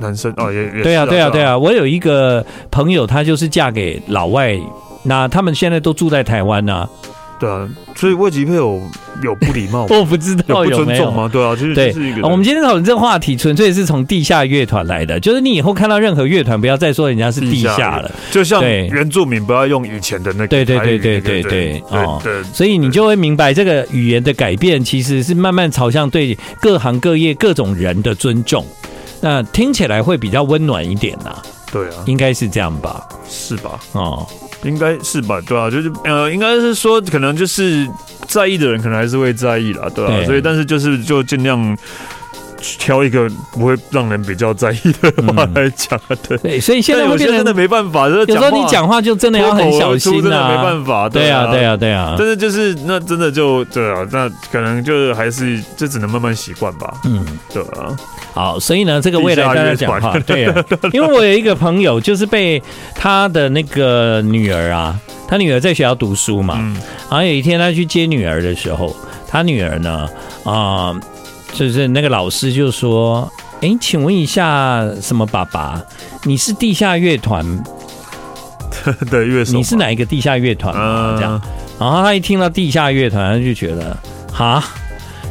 [0.00, 1.58] 男生哦，也也对啊，对啊，对啊。
[1.58, 4.56] 我有一个朋友，她就是嫁给老外，
[5.02, 6.90] 那他们现在都住在台湾呢、啊。
[7.38, 8.82] 对啊，所以外籍配偶
[9.22, 11.28] 有不礼貌， 我不知道有没有吗？
[11.32, 11.92] 对啊，就是对。
[11.92, 15.18] 是一个我们今天讨论这个话题，纯粹是从地下乐团来的。
[15.20, 18.10] 就是你以后看到任何乐团，不要再说人家是地下了。
[18.30, 20.48] 就像原住民不要用以前的那个。
[20.48, 22.20] 对对对对对对哦。
[22.52, 28.64] 所以你就会明白，这个语言的改变其实是慢慢朝向对各行各业各种人的尊重。
[29.20, 31.36] 那听起来会比较温暖一点呐。
[31.70, 33.06] 对啊，应该是这样吧？
[33.28, 33.78] 是吧？
[33.92, 34.26] 哦。
[34.62, 37.88] 应该是吧，对啊，就是呃，应该是说，可能就是
[38.26, 40.26] 在意的人，可能还是会在意啦，对啊，对。
[40.26, 41.76] 所以，但是就是就尽量
[42.60, 46.36] 挑一个不会让人比较在意的话来讲，对。
[46.38, 52.14] 对，所以现在有些真的没办法，有时候你讲话就真的要很小心啊，没办法，对啊，对啊，对啊。
[52.18, 57.96] 但是就是那真的就对啊，那可能就还是就只能慢慢习惯吧，嗯，对啊。
[58.34, 62.62] 好，所以呢，这个未来大家讲话，对啊， 因为我有一个朋友，就是被
[62.94, 66.74] 他的那个女儿啊，他女儿在学校读书嘛，嗯、
[67.10, 68.94] 然后有一天他去接女儿的时候，
[69.26, 70.08] 他女儿呢，
[70.44, 71.00] 啊、呃，
[71.58, 73.28] 就是那个老师就说，
[73.60, 75.82] 哎，请问一下，什么爸爸，
[76.22, 77.44] 你是地下乐团
[79.10, 79.54] 的乐手？
[79.54, 80.72] 你是哪一个地下乐团？
[81.16, 81.40] 这样，
[81.80, 83.96] 然后他一听到地下乐团，他就觉得，
[84.32, 84.62] 哈。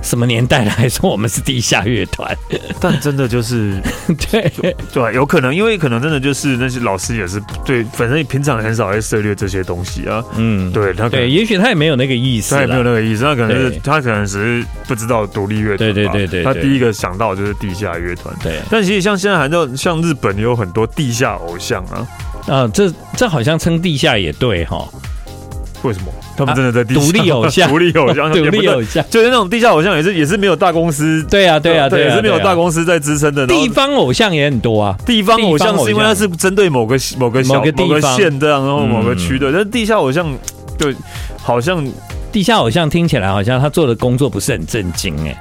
[0.08, 2.36] 什么年代了，还说我们是地下乐团？
[2.80, 3.80] 但真的就是
[4.32, 4.52] 对
[4.94, 10.24] 对，有可能，因为可能真的就是那些老师也是对，反正平常很少会涉猎这些东西啊。
[10.38, 15.94] 嗯，对他对，也许他也没有那个意思，他也没有那个意思，他可能是他可能只是不知道独立乐团。
[15.94, 18.34] 对对对对，他第一个想到就是地下乐团。
[18.42, 22.08] 对，但其实像现在还有像日本有很多地下偶像啊。
[22.48, 24.88] 啊，这这好像称地下也对哈。
[25.84, 26.08] 为什么？
[26.36, 31.24] 他们真的在地下独立偶像， 独立偶像， 独立偶像，就是那种地下偶像，也是也是没有大公司。
[31.30, 33.48] 对啊，对啊，对，也是没有大公司在支撑的。
[33.48, 39.52] 地方偶像也很多啊，地方偶像是因为它是针对某个某个某个地方县这样，然后某个区的。
[39.52, 40.28] 但是地下偶像
[40.78, 40.96] 对
[41.42, 41.84] 好像
[42.32, 45.36] 地下偶像听起来好像他做的工作不是很正经哎。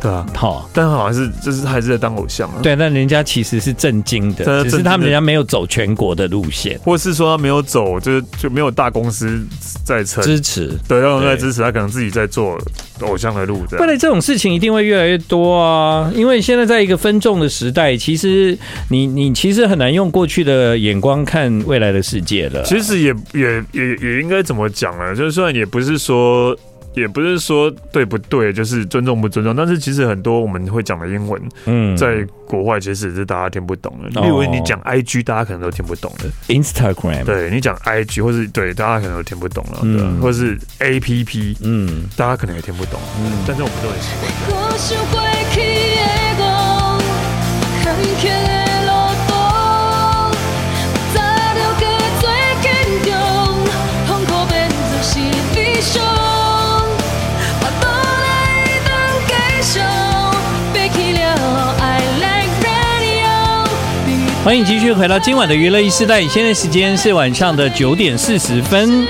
[0.00, 2.56] 对啊，好，但好像是就是还是在当偶像啊。
[2.62, 9.44] 对，但人家其实是正经的，只是他们人家没有走全国的路线，或是说他没有走，就是就没有大公司
[9.84, 12.56] 在撑支持，对，他们在支持，他可能自己在做
[13.00, 13.64] 偶像的路。
[13.80, 18.56] 未来这种事情一定会越来越多啊，因为现在在一个分众的时代，其实
[18.90, 22.62] 你你其实很难用过去的眼光看未来的世界了。
[22.62, 25.14] 其实也也也也应该怎么讲呢？
[25.16, 26.56] 就是虽然也不是说。
[26.98, 34.20] 也不是说对不对，就是尊重不尊重，但是其实很多我们会讲的英文，嗯，在国外其实是大家听不懂的。
[34.22, 36.28] 例如你讲 IG，大家可能都听不懂的。
[36.52, 43.98] Instagram，对你讲 IG 或是对大家可能都听不懂了，嗯，或是 APP，嗯，大家可能也听不懂，嗯，但是我们都很
[44.78, 45.37] 习惯。
[64.44, 69.06] 欢迎继续回到今晚的娱乐一时代，现在时间是晚上的九点四十分。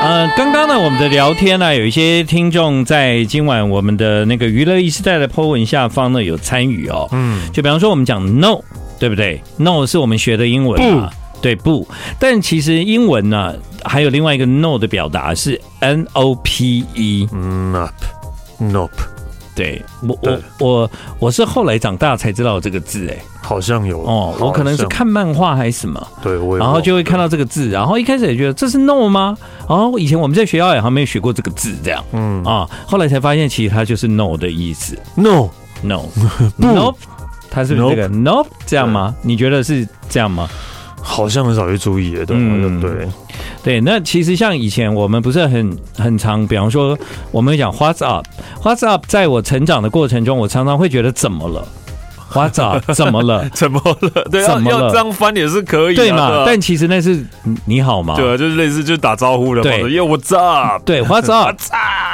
[0.00, 7.08] 呃，刚刚呢，我们的聊天呢，有一些听众在今晚我们的那个娱乐一时代的 po 文下方呢有参与哦。
[7.12, 8.60] 嗯，就比方说我们讲 no，
[8.98, 11.86] 对不对？no 是我们学的英文啊，不对不？
[12.18, 18.90] 但其实英文呢还有另外一个 no 的表达是 n o p e，nope，nope。
[19.54, 23.16] 对我我我我是后来长大才知道这个字，哎，
[23.48, 29.34] 好像有哦，我可能是看漫画还是什么，对，我然后就会看到这个字，然后一开始也觉得这是 no 吗？
[29.66, 32.44] 然后以前我们在学校也还没有学过这个字，这样，嗯。
[32.44, 35.48] 啊，后来才发现其实它就是 no 的意思，no
[35.80, 36.02] no
[36.58, 36.92] no，
[37.50, 39.14] 它是这个 no 这样吗？
[39.22, 40.46] 你觉得是这样吗？
[41.00, 43.08] 好像很少去注意，对对对。
[43.62, 46.98] 对，那其实像以前我们不是很很常，比方说
[47.30, 51.66] 我们讲 What's up，What's up，在我成长的过程中，我常常会觉得怎么了
[52.32, 52.92] ？What's up？
[52.92, 53.48] 怎么了？
[53.54, 54.24] 怎么了？
[54.30, 54.80] 对，怎么了？
[54.86, 56.44] 要这样翻也是可以，对嘛？
[56.46, 57.24] 但其实那是
[57.64, 58.14] 你好吗？
[58.16, 60.82] 对啊，就是类似就打招呼的，对，What's up？
[60.84, 61.56] 对， What's up？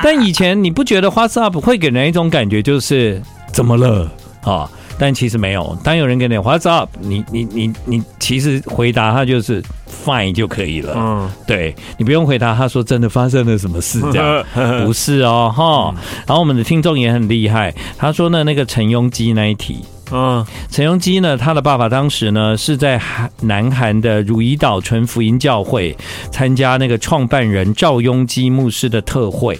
[0.02, 3.20] 但以前你不觉得 What's up 会给人一种感觉就是
[3.52, 4.10] 怎么了
[4.42, 4.68] 啊？
[4.96, 9.60] 但其实没有，当有人给你 What's up，你你你你其实回答他就是
[10.04, 10.94] Fine 就可以了。
[10.96, 14.44] 嗯，对，你不用回答他说真的发生了什么事 这样，
[14.86, 15.92] 不是哦哈。
[16.26, 25.96] 然后我们的听众也很厉害，他说呢那个陈庸基那一题，嗯，陈鏞基呢他的爸爸当时呢是在韩南韩的汝矣岛纯福音教会
[26.30, 29.58] 参加那个创办人赵鏞基牧师的特会。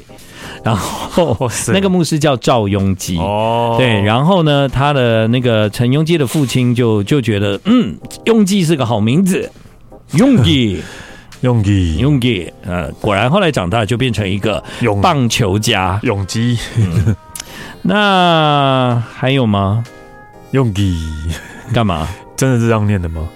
[0.63, 9.51] 然后那个牧师叫赵鏞基，哦，对，然后呢，他的那个陈鏞基的父亲就就觉得，嗯，鏞基是个好名字，
[10.13, 10.83] 鏞基，
[11.43, 14.63] 鏞基，鏞基，呃，果然后来长大就变成一个
[15.03, 16.59] 棒球家，鏞基。
[17.83, 19.85] 那还有吗？
[20.55, 20.97] 鏞基
[21.73, 22.09] 干嘛？
[22.37, 23.29] 真的是这样念的吗？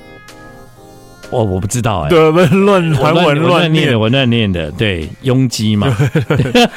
[1.31, 5.95] 我我不知道哎，对，乱韩文乱念，我乱念的，对，拥挤嘛。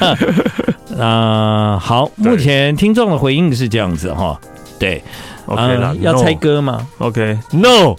[0.98, 4.38] 啊，好，目前听众的回应是这样子哈，
[4.78, 5.02] 对
[5.46, 7.96] ，OK 了，要猜歌吗？OK，No，No，No，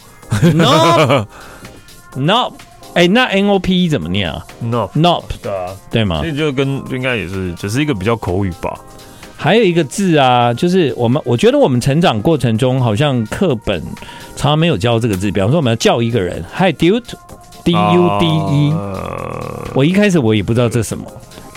[2.94, 6.22] 哎，那 N O P 怎么念啊？No，No，对啊，对吗？
[6.24, 8.78] 那就跟应该也是，只是一个比较口语吧。
[9.44, 13.78] 还有一个字啊，就是我们我觉得我们成长过程中好像课本
[14.38, 15.30] 常常没有教这个字。
[15.30, 18.74] 比方说我们要叫一个人，Hi dude，D U D E，
[19.74, 21.04] 我一开始我也不知道这是什么，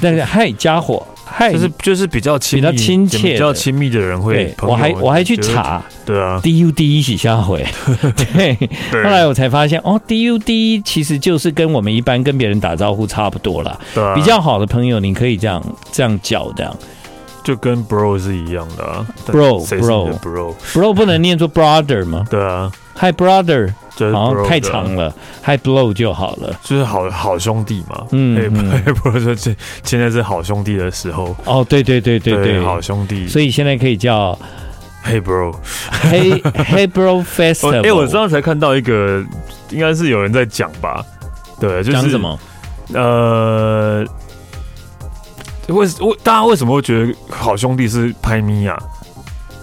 [0.01, 1.07] 但是 Hi 家伙
[1.39, 4.53] ，Hi 就是就是比较亲比较亲切、比较亲密的人会。
[4.63, 7.65] 我还我还去查，对啊，D U D E 洗下回，
[8.35, 8.57] 对。
[9.05, 13.79] 后来我才发现哦，D U D E 其实就是跟我们一般跟别人打招呼差不多啦。
[13.95, 16.77] 对，比较好的朋友你可以这样这样叫这样。
[17.47, 22.25] 就跟 bro 是一样的啊， bro bro bro bro 不能念作 brother 吗？
[22.29, 23.73] 对啊，hi brother，
[24.13, 28.05] 好像太长了，hi bro 就好了，就是好好兄弟嘛。
[28.11, 28.37] 嗯
[28.85, 29.55] ，hi bro 说这
[29.85, 31.37] 现在是好兄弟的时候。
[31.45, 34.37] 哦，对对对对对，好兄弟，所以现在可以叫
[35.05, 37.87] hey bro，hey hey bro festival。
[37.87, 39.23] 哎，我刚刚才看到一个，
[39.71, 41.01] 应该是有人在讲吧？
[41.61, 42.37] 对，就是讲什么？
[42.93, 44.05] 呃。
[45.75, 48.79] 为为大家为什么会觉得好兄弟是拍咪呀？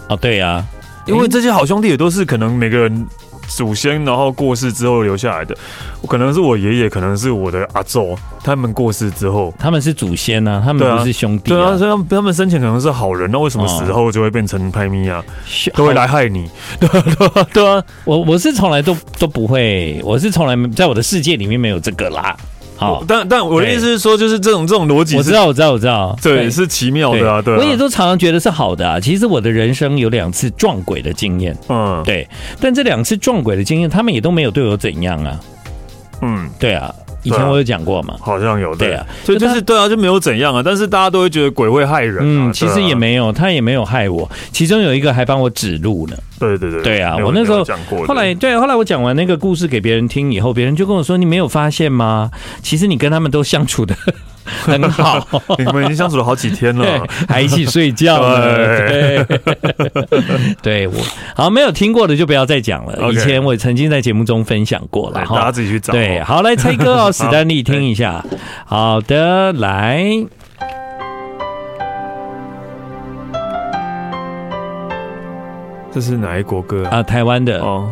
[0.09, 0.63] 哦，对呀，
[1.05, 3.07] 因为这些好兄弟也都是可能每个人
[3.47, 5.55] 祖先，然后过世之后留下来的，
[6.07, 15.23] 可能是我爷爷，可能是我的阿祖，他们过世之后，他们是祖先呢、啊，他们不是兄弟、啊，对啊，所以他们他们生前可能是好人，那为什么死后就会变成拍咪啊？
[15.73, 16.49] 都会来害你？
[16.79, 22.35] 对啊，对啊，对啊，我我是从来都都不会，我是从来在我的世界里面没有这个啦。
[22.75, 28.99] 好，但但我的意思是说，就是这种这种逻辑，我知道，我知道，我知道，对，是奇妙的啊，对，我也都常常觉得是好的啊。
[28.99, 32.27] 其实我的人生有两次撞鬼的经验，嗯，对，
[32.59, 35.39] 但这两次撞鬼的经验，他们也都没有对我怎样啊，
[36.21, 36.93] 嗯，对啊。
[37.25, 38.93] 以前我有讲过嘛，好像有对。
[38.93, 52.29] 啊，所以就是对啊，就没有怎样啊，但是大家都会觉得鬼会害人，嗯，其实也没有，他也没有害我，其中有一个还帮我指路呢，对对对，对啊，我那时候讲过，后来对，后来我讲完那个故事给别人听以后，别人就跟我说，你没有发现吗？
[52.62, 53.95] 其实你跟他们都相处的。
[54.45, 55.25] 很好，
[55.58, 58.58] 你们已经相处了好几天了， 还一起睡觉了。
[58.89, 59.25] 对，
[60.62, 60.93] 对我
[61.34, 63.10] 好没有听过的就不要再讲了。
[63.13, 65.93] 以前我曾经在节目中分享过了，大家自己去找。
[65.93, 68.21] 对，好来猜歌哦，史丹利听一下。
[68.65, 70.03] 好的，来，
[75.93, 77.03] 这是哪一国歌啊？
[77.03, 77.88] 台湾的哦，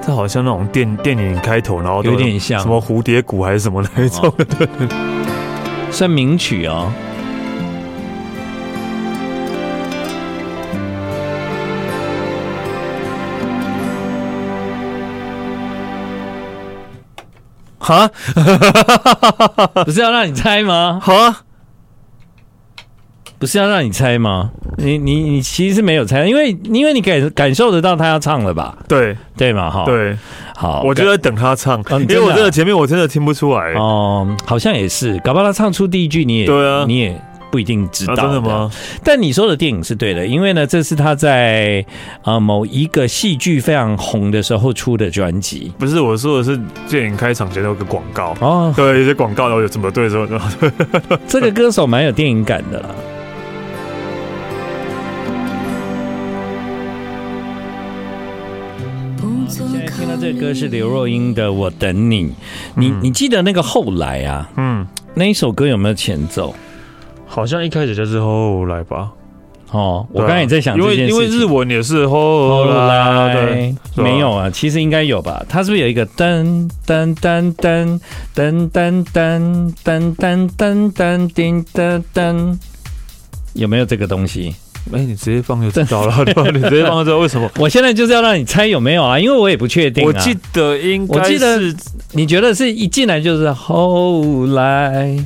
[0.00, 4.32] 这好像那种电电影开头，然后有点像什么蝴蝶谷还是什么那一种。
[5.90, 6.90] 算名曲哦，
[17.78, 18.10] 哈，
[19.84, 20.98] 不是要让你猜吗？
[21.02, 21.44] 哈，
[23.38, 24.52] 不是要让你猜吗？
[24.76, 28.76] 你你你其实是没有猜，因为因为你感感受得到他要唱了吧？
[28.88, 30.16] 对对嘛，哈，对。
[30.54, 38.70] 好，我就在等他唱，因为我真的前面我真的听不出来哦，好像也是，搞不好他唱出第一句你也对啊，你也不一定知道，真的吗？
[39.04, 41.84] 但你说的电影是对的，因为呢，这是他在
[42.24, 45.70] 呃某一个戏剧非常红的时候出的专辑。
[45.78, 46.58] 不是，我说的是
[46.88, 50.26] 电影开场前有个广告哦，对，有些广告然后有怎么对说，
[51.28, 52.88] 这个歌手蛮有电影感的啦。
[60.16, 62.24] 这个歌是刘若英的《我等你》，
[62.74, 64.50] 你你记得那个后来啊？
[64.56, 66.54] 嗯，那一首歌有没有前奏？
[67.26, 69.12] 好像一开始就是后来吧。
[69.72, 75.44] 哦，我刚才也在想，因为因为日文也是后来，对，没有啊，其实应该有吧？
[75.48, 78.00] 它是不是有一个噔噔噔噔
[78.34, 82.56] 噔噔噔噔噔噔噔叮噔噔？
[83.54, 84.54] 有没有这个东西？
[84.92, 86.14] 哎，你直接放就知道了，
[86.54, 87.50] 你直接放就知道为什么？
[87.58, 90.04] 我现在就是要让你猜有没有啊，因为我也不确定。
[90.04, 91.60] 我记得应该，我记得
[92.12, 95.16] 你觉得是一进来就是后来，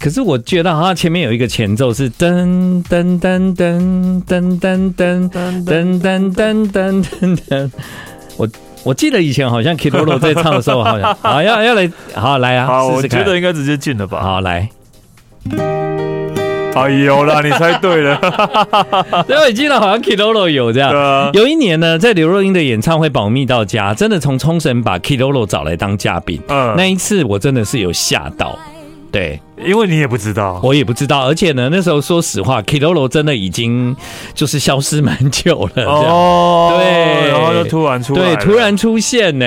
[0.00, 7.70] 可是我觉得好像前面有一个前奏是噔噔噔噔噔噔噔噔噔噔噔噔噔。
[8.36, 8.48] 我
[8.82, 14.68] 我记得以前好像 Kilolo 在唱的时候，好像好要要来，好来啊，我觉得应该直接进了吧，好来。
[16.80, 18.18] 哎有啦，你猜对了。
[19.28, 20.90] 因为我记得好像 Kilolo 有这样。
[20.90, 21.30] 对啊。
[21.32, 26.40] 有一年呢，在刘若英的演唱会保密到家，真的从冲绳把 Kilolo 找来当嘉宾。
[26.48, 26.74] 嗯。
[26.76, 28.58] 那一次我真的是有吓到。
[29.12, 29.40] 对。
[29.56, 33.94] 因为你也不知道，我也不知道，而且呢，那时候说实话，Kilolo 真的已经
[34.34, 39.46] 就是消失蛮久了，哦，对，然后就突然出，对，突然出现呢，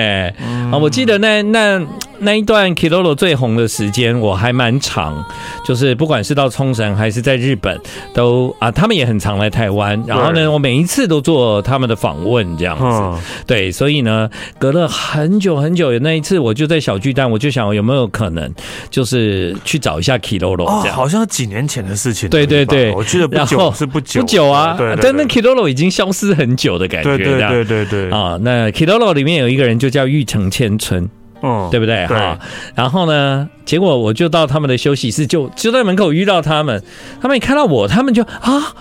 [0.72, 1.82] 啊，我记得那那
[2.20, 5.24] 那一段 Kilolo 最红的时间，我还蛮长，
[5.66, 7.80] 就是不管是到冲绳还是在日本，
[8.14, 18.52] 都啊，他们也很常来台湾，然后呢，我每一次都做他们的访问，这样子，对，所以呢，隔了很久很久，那一次我就在小巨蛋，我就想有没有可能，
[18.90, 20.18] 就是去找一下。
[20.18, 22.28] Kilolo 哦，好像几年前的事情。
[22.28, 24.76] 对对对，我记得不久是不久不久啊。
[24.78, 27.18] 对，但那 Kilolo 已经消失很久的感觉。
[27.18, 31.08] 对对对对啊，那 Kilolo 里面有一个人就叫玉城千春，
[31.44, 32.06] 嗯，对不对？
[32.08, 32.38] 哈。
[32.76, 36.84] 然后呢，结果我就到他们的休息室，就就在门口遇到他们。
[37.22, 38.74] 他们一看到我，他们就啊。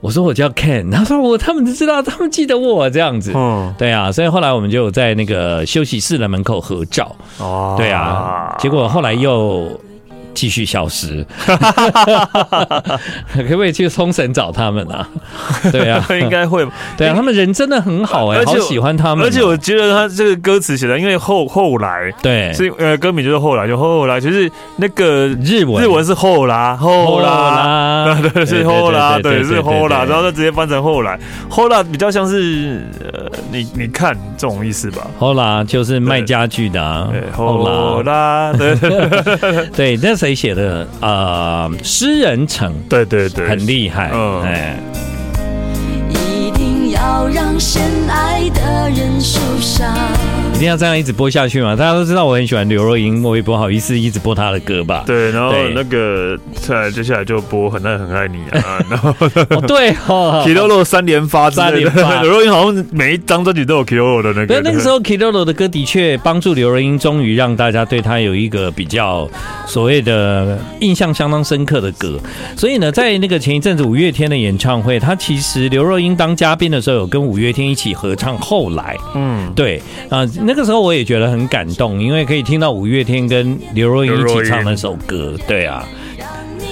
[0.00, 9.78] 我说我叫 Ken，他说我他们就知道，他们记得我这样子，嗯，对啊，所以后来我们就在那个休息室的门口合照，哦，对啊，结果后来又。
[10.34, 11.24] 继续消失，
[13.34, 15.08] 可不可以去冲绳找他们啊？
[15.72, 16.66] 对啊，应该会。
[16.96, 19.24] 对啊，他们人真的很好哎，好喜欢他们。
[19.24, 32.82] 而且我觉得他这个歌词写的，因为后后来，对，是呃歌名就是后来，就后来，就是那个日文，日文是后啦，后啦，对对是后啦，对是后啦，然后就直接翻成后来，后啦比较像是
[33.12, 35.06] 呃，你你看这种意思吧？
[35.18, 38.74] 后啦就是卖家具的，后啦，对
[39.74, 40.86] 对，那谁写的？
[41.00, 44.76] 呃，诗人城，对对对，很厉害，嗯，哎。
[46.10, 49.94] 一定要要让深爱的人受伤。
[50.58, 51.76] 一定要这样一直播下去嘛？
[51.76, 55.04] 大家都知道我很喜欢刘若英，我也不好意思一直播她的歌吧。
[55.06, 59.14] 对，然后那个再接下来就播很爱很爱你啊， 然后
[59.50, 64.60] 哦对哦，Kilolo 三连发三连发， 刘若英好像每一张专辑都有 Kilolo 的那个。
[64.60, 69.30] 那个时候 Kilolo 的歌的确帮助刘若英，终于让大家对她有一个比较
[69.64, 72.18] 所谓的印象相当深刻的歌。
[72.56, 78.36] 所以呢，在那个前一阵子五月天的演唱会，她其实刘若英当嘉宾的时候有跟五月天一起合唱。
[78.38, 80.26] 后来，嗯，对啊。
[80.48, 85.34] 那个时候我也觉得很感动，因为可以听到五月天跟刘若英一起唱那首歌。
[85.46, 85.84] 对啊，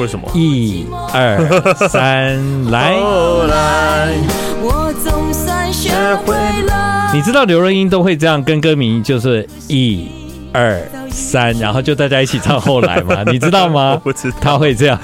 [0.01, 0.27] 为什么？
[0.33, 1.39] 一二
[1.87, 2.99] 三，来！
[2.99, 4.14] 后来
[4.62, 5.91] 我总算学
[6.24, 7.11] 会了。
[7.12, 10.09] 你知道刘若英都会这样跟歌迷，就是一
[10.55, 13.24] 二三，然后就大家一起唱后来吗？
[13.31, 13.91] 你知道吗？
[13.93, 14.99] 我不知道，他会这样。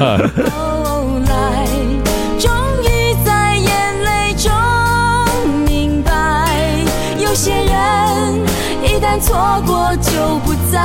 [9.23, 10.81] 错过就不再。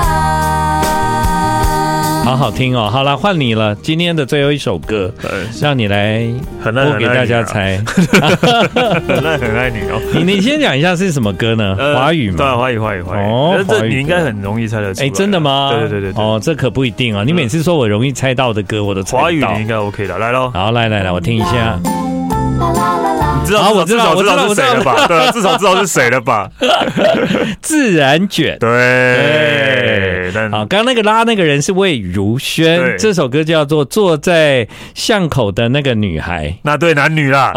[2.23, 2.89] 好好听哦！
[2.91, 3.73] 好了，换你了。
[3.75, 5.09] 今天的最后一首歌，
[5.61, 6.27] 让你来
[6.61, 7.81] 播给大家猜。
[7.87, 10.01] 很爱很爱你哦！
[10.13, 11.75] 你你先讲一下是什么歌呢？
[11.95, 12.37] 华语吗？
[12.37, 13.19] 对，华语华语华语。
[13.19, 15.07] 哦，这你应该很容易猜得出来。
[15.07, 15.69] 哎，真的吗？
[15.71, 16.21] 对对对对。
[16.21, 17.23] 哦，这可不一定啊！
[17.25, 19.23] 你每次说我容易猜到的歌，我都猜到。
[19.23, 20.17] 华语你应该 OK 的。
[20.17, 20.51] 来喽！
[20.53, 21.79] 好，来来来，我听一下。
[23.45, 25.05] 知道，我知道，我知道是谁了吧？
[25.07, 26.49] 对，至少知道是谁了吧？
[27.61, 30.17] 自然卷，对。
[30.51, 36.47] 好，刚刚那个拉那个人是魏如萱，这首歌叫做《坐在巷口的那个女孩》。
[36.63, 37.51] 那对男女啦？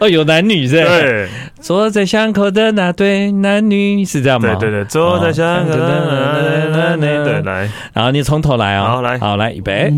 [0.00, 0.82] 哦， 有男女是？
[0.82, 1.28] 对。
[1.60, 4.48] 坐在巷口的那对男女是这样吗？
[4.58, 7.24] 对对对，坐在巷口的那对男女。
[7.24, 7.68] 对，来。
[7.92, 8.88] 然后你从头来啊！
[8.88, 9.92] 好，来，好，来，预备。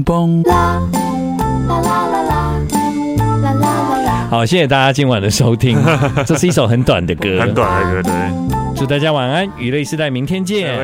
[4.34, 5.78] 好，谢谢大家今晚的收听。
[6.26, 8.74] 这是一首很短的歌，很短的歌，对。
[8.74, 10.76] 祝大家晚安，娱乐时代，明天见。